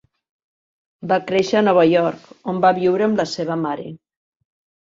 Va 1.11 1.19
créixer 1.31 1.59
a 1.59 1.63
Nova 1.67 1.83
York, 1.89 2.25
on 2.55 2.65
va 2.65 2.75
viure 2.81 3.09
amb 3.09 3.23
la 3.23 3.29
seva 3.37 3.59
mare. 3.67 3.87